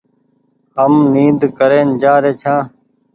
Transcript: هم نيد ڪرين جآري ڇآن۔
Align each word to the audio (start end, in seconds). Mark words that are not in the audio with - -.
هم 0.77 0.93
نيد 1.13 1.39
ڪرين 1.57 1.87
جآري 2.01 2.31
ڇآن۔ 2.41 2.61